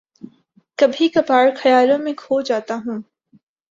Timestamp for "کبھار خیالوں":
1.09-1.97